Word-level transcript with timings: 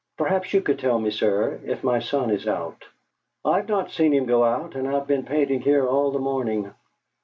"Perhaps 0.17 0.51
you 0.51 0.61
could 0.63 0.79
tell 0.79 0.97
me, 0.97 1.11
sir, 1.11 1.59
if 1.63 1.83
my 1.83 1.99
son 1.99 2.31
is 2.31 2.47
out?" 2.47 2.85
"I've 3.45 3.67
not 3.69 3.91
seen 3.91 4.11
him 4.15 4.25
go 4.25 4.43
out; 4.43 4.73
and 4.73 4.87
I've 4.87 5.05
been 5.05 5.25
painting 5.25 5.61
here 5.61 5.87
all 5.87 6.09
the 6.09 6.17
morning." 6.17 6.73